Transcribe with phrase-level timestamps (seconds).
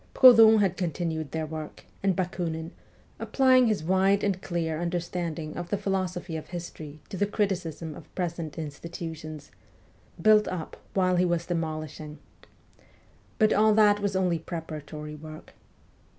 [0.15, 2.71] Proudhon had continued their work, and Bakunin,
[3.19, 8.15] applying his wide and clear understanding of the philosophy of history to the criticism of
[8.15, 9.51] present institutions,'
[10.19, 12.17] built up while he was demolishing.'
[13.37, 15.53] But all that was only preparatory work.